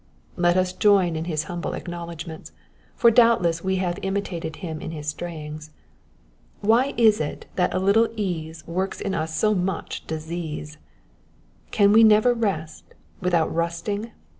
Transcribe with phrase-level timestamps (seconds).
[0.35, 2.53] Let us join in his humble acknowledgments,
[2.95, 5.69] for doubtless we have imitated him in his strayings.
[6.61, 10.79] Why is it that a little ease works in us so much disease?
[11.69, 12.83] Can we never rest
[13.21, 14.09] without rusting?